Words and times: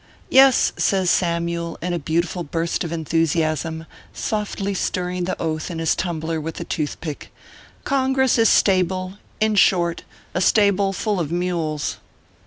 Yes/ 0.31 0.73
says 0.77 1.11
Samyule, 1.11 1.77
in 1.79 1.93
a 1.93 1.99
beautiful 1.99 2.41
burst 2.43 2.83
of 2.83 2.91
enthusiasm, 2.91 3.85
softly 4.11 4.73
stirring 4.73 5.25
the 5.25 5.39
Oath 5.39 5.69
in 5.69 5.77
his 5.77 5.95
tumbler 5.95 6.41
with 6.41 6.59
a 6.59 6.63
toothpick, 6.63 7.31
"Congress 7.83 8.39
is 8.39 8.49
stable 8.49 9.19
in 9.39 9.53
short, 9.53 10.01
a 10.33 10.41
stable 10.41 10.91
full 10.91 11.19
of 11.19 11.31
mules." 11.31 11.97